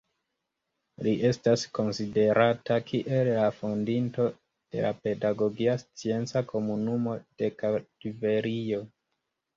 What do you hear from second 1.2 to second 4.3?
estas konsiderata kiel la fondinto